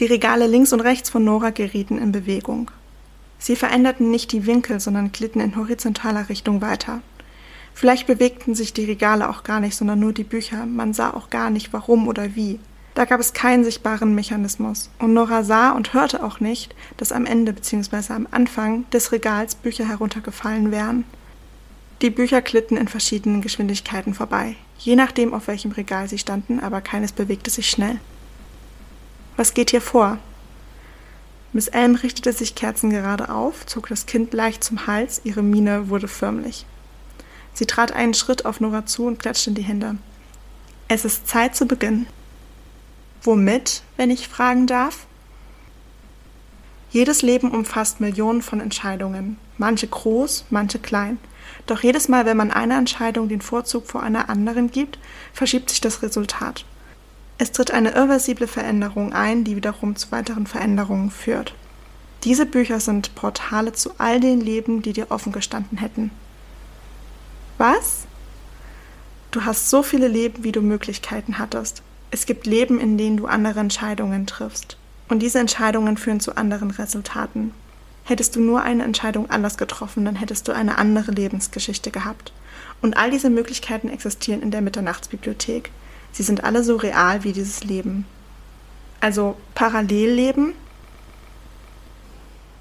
Die 0.01 0.07
Regale 0.07 0.49
links 0.49 0.73
und 0.73 0.81
rechts 0.81 1.09
von 1.09 1.25
Nora 1.25 1.51
gerieten 1.51 1.99
in 1.99 2.11
Bewegung. 2.11 2.71
Sie 3.39 3.55
veränderten 3.55 4.11
nicht 4.11 4.33
die 4.33 4.47
Winkel, 4.47 4.81
sondern 4.81 5.13
glitten 5.13 5.41
in 5.41 5.55
horizontaler 5.55 6.29
Richtung 6.29 6.61
weiter. 6.61 7.01
Vielleicht 7.75 8.07
bewegten 8.07 8.55
sich 8.55 8.73
die 8.73 8.87
Regale 8.87 9.29
auch 9.29 9.45
gar 9.45 9.61
nicht, 9.61 9.77
sondern 9.77 10.01
nur 10.01 10.13
die 10.13 10.25
Bücher. 10.25 10.67
Man 10.67 10.95
sah 10.95 11.11
auch 11.11 11.31
gar 11.31 11.51
nicht, 11.51 11.73
warum 11.73 12.09
oder 12.09 12.35
wie. 12.35 12.59
Da 12.95 13.05
gab 13.05 13.21
es 13.21 13.33
keinen 13.33 13.65
sichtbaren 13.65 14.15
Mechanismus. 14.15 14.91
Und 14.99 15.15
Nora 15.15 15.45
sah 15.45 15.71
und 15.71 15.95
hörte 15.95 16.25
auch 16.25 16.41
nicht, 16.41 16.75
dass 16.97 17.13
am 17.13 17.27
Ende 17.27 17.53
bzw. 17.53 18.13
am 18.13 18.27
Anfang 18.31 18.89
des 18.91 19.13
Regals 19.13 19.55
Bücher 19.55 19.87
heruntergefallen 19.89 20.73
wären. 20.73 21.05
Die 22.03 22.11
Bücher 22.11 22.43
glitten 22.43 22.77
in 22.77 22.89
verschiedenen 22.89 23.43
Geschwindigkeiten 23.43 24.15
vorbei, 24.15 24.57
je 24.79 24.97
nachdem, 24.97 25.33
auf 25.33 25.47
welchem 25.49 25.73
Regal 25.73 26.09
sie 26.09 26.19
standen, 26.19 26.61
aber 26.61 26.81
keines 26.81 27.13
bewegte 27.13 27.51
sich 27.51 27.71
schnell. 27.71 27.99
Was 29.37 29.55
geht 29.55 29.71
hier 29.71 29.81
vor? 29.81 30.19
Miss 31.53 31.69
Elm 31.69 31.95
richtete 31.95 32.33
sich 32.33 32.55
kerzengerade 32.55 33.29
auf, 33.29 33.67
zog 33.67 33.89
das 33.89 34.07
Kind 34.07 34.33
leicht 34.33 34.63
zum 34.63 34.87
Hals, 34.87 35.21
ihre 35.25 35.43
Miene 35.43 35.89
wurde 35.89 36.09
förmlich. 36.09 36.67
Sie 37.53 37.67
trat 37.67 37.93
einen 37.93 38.15
Schritt 38.15 38.45
auf 38.45 38.61
Nora 38.61 38.87
zu 38.87 39.07
und 39.07 39.19
klatschte 39.19 39.51
in 39.51 39.55
die 39.55 39.63
Hände. 39.63 39.97
Es 40.89 41.05
ist 41.05 41.29
Zeit 41.29 41.55
zu 41.55 41.67
beginnen. 41.67 42.07
Womit, 43.23 43.83
wenn 43.97 44.11
ich 44.11 44.29
fragen 44.29 44.67
darf? 44.67 45.07
Jedes 46.91 47.23
Leben 47.23 47.51
umfasst 47.51 48.01
Millionen 48.01 48.43
von 48.43 48.61
Entscheidungen, 48.61 49.39
manche 49.59 49.87
groß, 49.87 50.47
manche 50.51 50.79
klein. 50.79 51.19
Doch 51.67 51.83
jedes 51.83 52.09
Mal, 52.09 52.27
wenn 52.27 52.37
man 52.37 52.51
einer 52.51 52.79
Entscheidung 52.79 53.29
den 53.29 53.41
Vorzug 53.41 53.87
vor 53.87 54.03
einer 54.03 54.29
anderen 54.29 54.71
gibt, 54.71 54.99
verschiebt 55.33 55.71
sich 55.71 55.81
das 55.81 56.03
Resultat. 56.03 56.65
Es 57.39 57.53
tritt 57.53 57.73
eine 57.73 57.91
irreversible 57.91 58.47
Veränderung 58.47 59.13
ein, 59.13 59.45
die 59.45 59.57
wiederum 59.57 59.97
zu 59.97 60.13
weiteren 60.13 60.47
Veränderungen 60.47 61.11
führt. 61.11 61.55
Diese 62.23 62.47
Bücher 62.47 62.81
sind 62.81 63.15
Portale 63.15 63.73
zu 63.73 63.93
all 63.99 64.21
den 64.21 64.41
Leben, 64.41 64.83
die 64.83 64.93
dir 64.93 65.11
offen 65.11 65.33
gestanden 65.33 65.79
hätten. 65.79 66.11
Was? 67.59 68.07
Du 69.31 69.45
hast 69.45 69.69
so 69.69 69.83
viele 69.83 70.09
Leben, 70.09 70.45
wie 70.45 70.53
du 70.53 70.63
Möglichkeiten 70.63 71.39
hattest. 71.39 71.83
Es 72.11 72.25
gibt 72.25 72.47
Leben, 72.47 72.79
in 72.79 72.97
denen 72.97 73.17
du 73.17 73.27
andere 73.27 73.61
Entscheidungen 73.61 74.27
triffst. 74.27 74.77
Und 75.09 75.21
diese 75.21 75.41
Entscheidungen 75.41 75.97
führen 75.97 76.21
zu 76.21 76.37
anderen 76.37 76.71
Resultaten. 76.71 77.53
Hättest 78.05 78.37
du 78.37 78.41
nur 78.41 78.63
eine 78.63 78.85
Entscheidung 78.85 79.29
anders 79.31 79.57
getroffen, 79.57 80.05
dann 80.05 80.17
hättest 80.17 80.47
du 80.47 80.53
eine 80.53 80.79
andere 80.79 81.11
Lebensgeschichte 81.11 81.91
gehabt. 81.91 82.33
Und 82.81 82.97
all 82.97 83.11
diese 83.11 83.31
Möglichkeiten 83.31 83.89
existieren 83.89 84.43
in 84.43 84.51
der 84.51 84.61
Mitternachtsbibliothek. 84.61 85.71
Sie 86.15 86.23
sind 86.23 86.45
alle 86.45 86.63
so 86.63 86.77
real 86.77 87.25
wie 87.25 87.33
dieses 87.33 87.65
Leben. 87.65 88.07
Also 89.01 89.37
Parallelleben. 89.57 90.55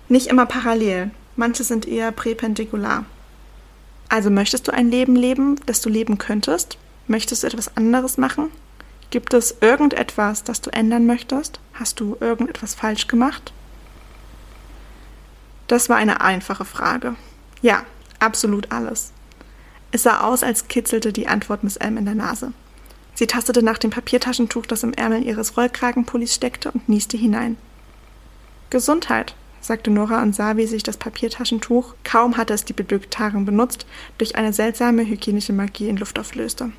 Nicht 0.09 0.27
immer 0.27 0.47
parallel, 0.47 1.11
manche 1.35 1.63
sind 1.63 1.87
eher 1.87 2.11
präpendikular. 2.11 3.05
Also 4.09 4.31
möchtest 4.31 4.67
du 4.67 4.73
ein 4.73 4.89
Leben 4.89 5.15
leben, 5.15 5.59
das 5.67 5.81
du 5.81 5.89
leben 5.89 6.17
könntest? 6.17 6.79
Möchtest 7.07 7.43
du 7.43 7.47
etwas 7.47 7.77
anderes 7.77 8.17
machen? 8.17 8.49
Gibt 9.11 9.35
es 9.35 9.55
irgendetwas, 9.61 10.43
das 10.43 10.61
du 10.61 10.71
ändern 10.71 11.05
möchtest? 11.05 11.59
Hast 11.75 11.99
du 11.99 12.17
irgendetwas 12.19 12.73
falsch 12.73 13.07
gemacht? 13.07 13.53
Das 15.67 15.89
war 15.89 15.97
eine 15.97 16.21
einfache 16.21 16.65
Frage. 16.65 17.15
Ja, 17.61 17.83
absolut 18.17 18.71
alles. 18.71 19.11
Es 19.91 20.01
sah 20.01 20.21
aus, 20.21 20.41
als 20.41 20.67
kitzelte 20.67 21.13
die 21.13 21.27
Antwort 21.27 21.63
Miss 21.63 21.77
M 21.77 21.97
in 21.97 22.05
der 22.05 22.15
Nase. 22.15 22.51
Sie 23.15 23.27
tastete 23.27 23.61
nach 23.61 23.77
dem 23.77 23.91
Papiertaschentuch, 23.91 24.65
das 24.65 24.83
im 24.83 24.93
Ärmel 24.93 25.23
ihres 25.23 25.55
Rollkragenpullis 25.55 26.33
steckte, 26.33 26.71
und 26.71 26.89
nieste 26.89 27.17
hinein. 27.17 27.57
Gesundheit, 28.69 29.35
sagte 29.61 29.91
Nora 29.91 30.21
und 30.23 30.35
sah, 30.35 30.57
wie 30.57 30.65
sich 30.65 30.83
das 30.83 30.97
Papiertaschentuch, 30.97 31.93
kaum 32.03 32.37
hatte 32.37 32.53
es 32.53 32.65
die 32.65 32.73
Bibliothekarin 32.73 33.45
benutzt, 33.45 33.85
durch 34.17 34.35
eine 34.35 34.51
seltsame 34.51 35.05
hygienische 35.05 35.53
Magie 35.53 35.89
in 35.89 35.97
Luft 35.97 36.17
auflöste. 36.17 36.71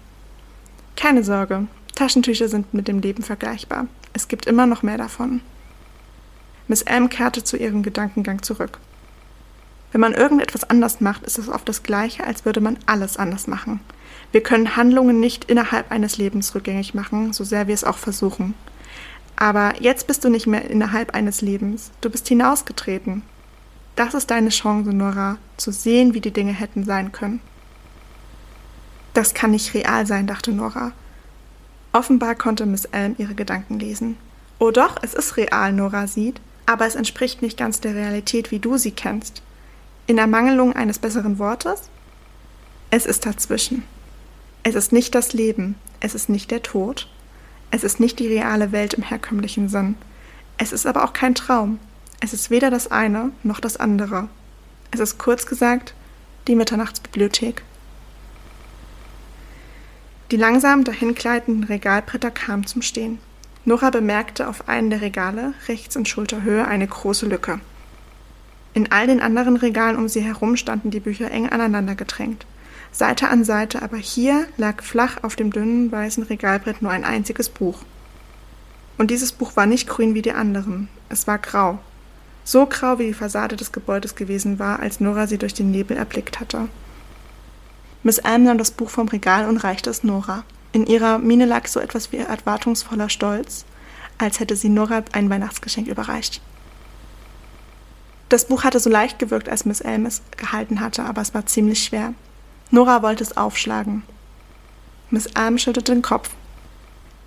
Keine 0.97 1.23
Sorge, 1.25 1.67
Taschentücher 1.95 2.49
sind 2.49 2.75
mit 2.75 2.89
dem 2.89 3.01
Leben 3.01 3.23
vergleichbar. 3.23 3.87
Es 4.13 4.29
gibt 4.29 4.47
immer 4.47 4.67
noch 4.67 4.83
mehr 4.83 4.99
davon. 4.99 5.41
Miss 6.67 6.83
M 6.83 7.09
kehrte 7.09 7.45
zu 7.45 7.57
ihrem 7.57 7.83
Gedankengang 7.83 8.43
zurück. 8.43 8.79
Wenn 9.95 10.01
man 10.01 10.13
irgendetwas 10.13 10.69
anders 10.69 11.01
macht, 11.01 11.23
ist 11.23 11.39
es 11.39 11.49
oft 11.49 11.69
das 11.69 11.85
Gleiche, 11.85 12.27
als 12.27 12.45
würde 12.45 12.61
man 12.61 12.79
alles 12.85 13.17
anders 13.17 13.47
machen. 13.47 13.79
Wir 14.33 14.43
können 14.43 14.75
Handlungen 14.77 15.21
nicht 15.21 15.45
innerhalb 15.45 15.93
eines 15.93 16.19
Lebens 16.19 16.53
rückgängig 16.53 16.95
machen, 16.95 17.33
so 17.33 17.45
sehr 17.45 17.69
wir 17.69 17.75
es 17.75 17.85
auch 17.85 17.97
versuchen. 17.97 18.55
Aber 19.37 19.81
jetzt 19.81 20.09
bist 20.09 20.25
du 20.25 20.31
nicht 20.31 20.49
mehr 20.49 20.69
innerhalb 20.69 21.15
eines 21.15 21.43
Lebens. 21.43 21.93
Du 22.01 22.11
bist 22.11 22.27
hinausgetreten. 22.27 23.23
Das 23.95 24.15
ist 24.15 24.33
deine 24.33 24.49
Chance, 24.49 24.93
Nora, 24.93 25.39
zu 25.59 25.71
sehen, 25.71 26.13
wie 26.13 26.21
die 26.21 26.33
Dinge 26.33 26.53
hätten 26.53 26.85
sein 26.85 27.13
können. 27.13 27.39
Das 29.13 29.33
kann 29.33 29.53
nicht 29.53 29.75
real 29.75 30.09
sein, 30.09 30.27
dachte 30.27 30.51
Nora. 30.51 30.91
Offenbar 31.93 32.35
konnte 32.35 32.67
Miss 32.67 32.87
Elm 32.87 33.15
ihre 33.19 33.37
Gedanken 33.37 33.79
lesen. 33.79 34.17
Oh 34.59 34.73
doch, 34.73 34.97
es 35.03 35.15
ist 35.15 35.37
real, 35.37 35.73
Nora 35.73 36.09
sieht, 36.09 36.41
aber 36.67 36.85
es 36.85 36.97
entspricht 36.97 37.43
nicht 37.43 37.57
ganz 37.57 37.79
der 37.79 37.95
Realität, 37.95 38.51
wie 38.51 38.59
du 38.59 38.77
sie 38.77 38.91
kennst. 38.91 39.41
In 40.07 40.19
Ermangelung 40.19 40.75
eines 40.75 40.99
besseren 40.99 41.39
Wortes? 41.39 41.89
Es 42.91 43.07
ist 43.07 43.25
dazwischen. 43.25 43.85
Es 44.63 44.75
ist 44.75 44.93
nicht 44.93 45.15
das 45.15 45.33
Leben, 45.33 45.77
es 46.01 46.15
ist 46.15 46.29
nicht 46.29 46.51
der 46.51 46.63
Tod, 46.63 47.09
es 47.71 47.85
ist 47.85 48.01
nicht 48.01 48.19
die 48.19 48.29
reale 48.29 48.71
Welt 48.71 48.95
im 48.95 49.03
herkömmlichen 49.03 49.71
Sinn. 49.71 49.97
Es 50.59 50.73
ist 50.73 50.87
aber 50.87 51.05
auch 51.05 51.15
kein 51.15 51.35
Traum. 51.35 51.79
Es 52.21 52.35
ist 52.35 52.51
weder 52.51 52.71
das 52.71 52.91
eine 52.91 53.33
noch 53.43 53.61
das 53.61 53.79
andere. 53.79 54.29
Es 54.91 55.01
ist 55.01 55.19
kurz 55.19 55.47
gesagt 55.47 55.95
die 56.49 56.55
Mitternachtsbibliothek. 56.55 57.63
Die 60.31 60.37
langsam 60.37 60.85
dahingleitenden 60.85 61.65
Regalbretter 61.65 62.31
kamen 62.31 62.67
zum 62.67 62.83
Stehen. 62.83 63.19
Nora 63.65 63.89
bemerkte 63.89 64.49
auf 64.49 64.69
einem 64.69 64.91
der 64.91 65.01
Regale 65.01 65.55
rechts 65.69 65.97
in 65.97 66.05
Schulterhöhe 66.05 66.67
eine 66.67 66.87
große 66.87 67.27
Lücke. 67.27 67.61
In 68.75 68.91
all 68.91 69.07
den 69.07 69.21
anderen 69.21 69.57
Regalen 69.57 69.97
um 69.97 70.09
sie 70.09 70.21
herum 70.21 70.57
standen 70.57 70.91
die 70.91 71.01
Bücher 71.01 71.31
eng 71.31 71.49
aneinander 71.49 71.95
gedrängt, 71.95 72.45
Seite 72.91 73.29
an 73.29 73.45
Seite, 73.45 73.83
aber 73.83 73.97
hier 73.97 74.47
lag 74.57 74.83
flach 74.83 75.23
auf 75.23 75.37
dem 75.37 75.53
dünnen 75.53 75.91
weißen 75.91 76.25
Regalbrett 76.25 76.83
nur 76.83 76.91
ein 76.91 77.05
einziges 77.05 77.49
Buch. 77.49 77.81
Und 78.99 79.11
dieses 79.11 79.33
Buch 79.33 79.57
war 79.57 79.67
nicht 79.67 79.89
grün 79.89 80.15
wie 80.15 80.23
die 80.23 80.33
anderen, 80.33 80.89
es 81.09 81.27
war 81.27 81.39
grau. 81.39 81.79
So 82.45 82.67
grau 82.67 82.99
wie 82.99 83.07
die 83.07 83.15
Fassade 83.15 83.57
des 83.57 83.73
Gebäudes 83.73 84.15
gewesen 84.15 84.59
war, 84.59 84.81
als 84.81 85.01
Nora 85.01 85.27
sie 85.27 85.39
durch 85.39 85.55
den 85.55 85.71
Nebel 85.71 85.97
erblickt 85.97 86.41
hatte. 86.41 86.69
Miss 88.03 88.19
Alm 88.19 88.45
nahm 88.45 88.59
das 88.59 88.71
Buch 88.71 88.91
vom 88.91 89.09
Regal 89.09 89.49
und 89.49 89.57
reichte 89.59 89.89
es 89.89 90.05
Nora. 90.05 90.45
In 90.73 90.87
ihrer 90.87 91.19
Miene 91.19 91.47
lag 91.47 91.67
so 91.69 91.81
etwas 91.81 92.13
wie 92.13 92.19
erwartungsvoller 92.19 93.09
Stolz, 93.09 93.65
als 94.19 94.41
hätte 94.41 94.57
sie 94.57 94.69
Nora 94.69 95.03
ein 95.13 95.31
Weihnachtsgeschenk 95.31 95.89
überreicht. 95.89 96.41
Das 98.35 98.47
Buch 98.47 98.65
hatte 98.65 98.81
so 98.81 98.91
leicht 98.91 99.21
gewirkt, 99.21 99.49
als 99.49 99.65
Miss 99.65 99.81
Elm 99.81 100.07
es 100.07 100.21
gehalten 100.37 100.81
hatte, 100.81 101.05
aber 101.05 101.23
es 101.23 101.35
war 101.35 101.47
ziemlich 101.47 101.85
schwer. 101.85 102.15
Nora 102.73 103.01
wollte 103.01 103.23
es 103.23 103.37
aufschlagen. 103.37 104.03
Miss 105.09 105.27
Elm 105.37 105.57
schüttelte 105.57 105.93
den 105.93 106.03
Kopf. 106.03 106.31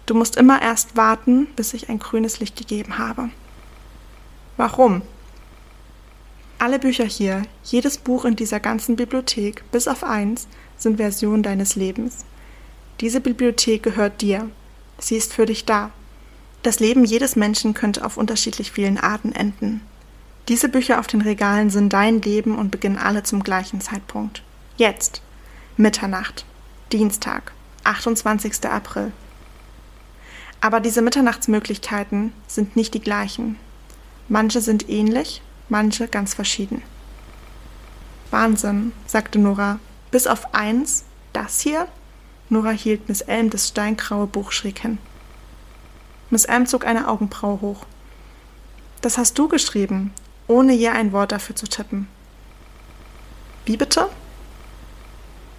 Du 0.06 0.16
musst 0.16 0.36
immer 0.36 0.62
erst 0.62 0.98
warten, 0.98 1.46
bis 1.56 1.74
ich 1.74 1.88
ein 1.88 2.00
grünes 2.00 2.42
Licht 2.42 2.58
gegeben 2.58 2.98
habe. 2.98 3.30
Warum? 4.58 5.02
Alle 6.60 6.78
Bücher 6.78 7.06
hier, 7.06 7.44
jedes 7.64 8.00
Buch 8.00 8.26
in 8.26 8.36
dieser 8.36 8.60
ganzen 8.60 8.98
Bibliothek, 8.98 9.64
bis 9.72 9.88
auf 9.88 10.04
eins, 10.04 10.50
sind 10.78 10.98
Versionen 10.98 11.42
deines 11.42 11.78
Lebens. 11.78 12.26
Diese 13.00 13.22
Bibliothek 13.22 13.82
gehört 13.82 14.20
dir. 14.20 14.50
Sie 15.00 15.16
ist 15.16 15.34
für 15.34 15.46
dich 15.46 15.64
da. 15.64 15.92
Das 16.64 16.82
Leben 16.82 17.06
jedes 17.06 17.38
Menschen 17.38 17.74
könnte 17.74 18.04
auf 18.04 18.18
unterschiedlich 18.18 18.74
vielen 18.74 18.98
Arten 18.98 19.32
enden. 19.32 19.80
Diese 20.48 20.70
Bücher 20.70 21.00
auf 21.00 21.08
den 21.08 21.22
Regalen 21.22 21.70
sind 21.70 21.92
dein 21.92 22.22
Leben 22.22 22.58
und 22.58 22.72
beginnen 22.72 22.98
alle 22.98 23.24
zum 23.24 23.44
gleichen 23.44 23.82
Zeitpunkt. 23.82 24.44
Jetzt. 24.78 25.22
Mitternacht. 25.76 26.46
Dienstag. 26.94 27.52
28. 27.84 28.66
April. 28.70 29.12
Aber 30.62 30.80
diese 30.80 31.02
Mitternachtsmöglichkeiten 31.02 32.32
sind 32.48 32.78
nicht 32.78 32.94
die 32.94 33.02
gleichen. 33.02 33.58
Manche 34.30 34.62
sind 34.62 34.90
ähnlich, 34.90 35.42
manche 35.68 36.08
ganz 36.08 36.34
verschieden. 36.34 36.82
Wahnsinn, 38.32 38.94
sagte 39.06 39.40
Nora. 39.40 39.80
Bis 40.12 40.28
auf 40.28 40.54
eins, 40.54 41.04
das 41.34 41.60
hier? 41.60 41.88
Nora 42.50 42.72
hielt 42.72 43.10
Miss 43.10 43.20
Elm 43.22 43.50
das 43.50 43.68
steingraue 43.68 44.28
Buch 44.28 44.54
schräg 44.54 44.80
hin. 44.80 44.98
Miss 46.30 46.46
Elm 46.46 46.66
zog 46.66 46.86
eine 46.86 47.10
Augenbraue 47.10 47.60
hoch. 47.60 47.86
Das 49.02 49.18
hast 49.18 49.38
du 49.38 49.48
geschrieben, 49.48 50.14
ohne 50.48 50.74
je 50.74 50.90
ein 50.90 51.12
Wort 51.12 51.32
dafür 51.32 51.56
zu 51.56 51.68
tippen. 51.68 52.08
Wie 53.66 53.78
bitte? 53.78 54.10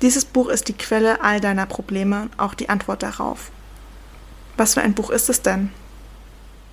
Dieses 0.00 0.24
Buch 0.24 0.48
ist 0.48 0.68
die 0.68 0.76
Quelle 0.76 1.20
all 1.22 1.40
deiner 1.40 1.66
Probleme, 1.66 2.30
auch 2.36 2.54
die 2.54 2.68
Antwort 2.68 3.02
darauf. 3.02 3.50
Was 4.56 4.74
für 4.74 4.82
ein 4.82 4.94
Buch 4.94 5.10
ist 5.10 5.28
es 5.28 5.42
denn? 5.42 5.70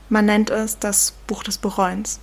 Man 0.10 0.26
nennt 0.26 0.50
es 0.50 0.80
das 0.80 1.14
Buch 1.28 1.44
des 1.44 1.58
Bereuens. 1.58 2.20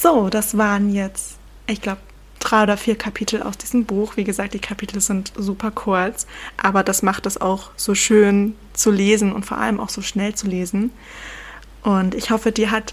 So, 0.00 0.30
das 0.30 0.56
waren 0.56 0.94
jetzt, 0.94 1.38
ich 1.66 1.82
glaube, 1.82 2.00
drei 2.50 2.64
oder 2.64 2.76
vier 2.76 2.96
Kapitel 2.96 3.42
aus 3.42 3.58
diesem 3.58 3.84
Buch. 3.84 4.16
Wie 4.16 4.24
gesagt, 4.24 4.54
die 4.54 4.58
Kapitel 4.58 5.00
sind 5.00 5.32
super 5.36 5.70
kurz, 5.70 6.26
aber 6.56 6.82
das 6.82 7.02
macht 7.02 7.26
es 7.26 7.40
auch 7.40 7.70
so 7.76 7.94
schön 7.94 8.54
zu 8.72 8.90
lesen 8.90 9.32
und 9.32 9.46
vor 9.46 9.58
allem 9.58 9.80
auch 9.80 9.88
so 9.88 10.02
schnell 10.02 10.34
zu 10.34 10.46
lesen. 10.46 10.90
Und 11.82 12.14
ich 12.14 12.30
hoffe, 12.30 12.52
dir 12.52 12.70
hat 12.70 12.92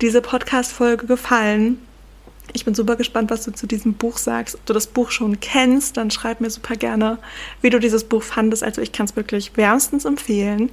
diese 0.00 0.20
Podcast-Folge 0.20 1.06
gefallen. 1.06 1.78
Ich 2.52 2.64
bin 2.64 2.74
super 2.74 2.96
gespannt, 2.96 3.30
was 3.30 3.44
du 3.44 3.52
zu 3.52 3.66
diesem 3.66 3.94
Buch 3.94 4.18
sagst. 4.18 4.54
Ob 4.56 4.66
du 4.66 4.72
das 4.72 4.86
Buch 4.86 5.10
schon 5.10 5.40
kennst, 5.40 5.96
dann 5.96 6.10
schreib 6.10 6.40
mir 6.40 6.50
super 6.50 6.76
gerne, 6.76 7.18
wie 7.60 7.70
du 7.70 7.78
dieses 7.78 8.04
Buch 8.04 8.22
fandest. 8.22 8.62
Also 8.62 8.82
ich 8.82 8.92
kann 8.92 9.06
es 9.06 9.16
wirklich 9.16 9.56
wärmstens 9.56 10.04
empfehlen. 10.04 10.70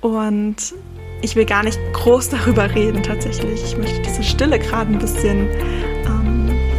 Und 0.00 0.74
ich 1.22 1.36
will 1.36 1.46
gar 1.46 1.62
nicht 1.62 1.78
groß 1.94 2.28
darüber 2.28 2.74
reden 2.74 3.02
tatsächlich. 3.02 3.62
Ich 3.64 3.76
möchte 3.78 4.02
diese 4.02 4.22
Stille 4.22 4.58
gerade 4.58 4.92
ein 4.92 4.98
bisschen 4.98 5.48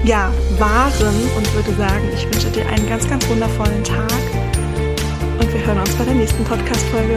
ja, 0.05 0.31
wahren 0.59 1.15
und 1.35 1.53
würde 1.55 1.73
sagen, 1.75 2.03
ich 2.13 2.25
wünsche 2.25 2.49
dir 2.51 2.65
einen 2.67 2.87
ganz, 2.87 3.07
ganz 3.09 3.27
wundervollen 3.27 3.83
Tag. 3.83 4.11
Und 5.39 5.51
wir 5.51 5.65
hören 5.65 5.79
uns 5.79 5.95
bei 5.95 6.05
der 6.05 6.13
nächsten 6.13 6.43
Podcast-Folge. 6.43 7.15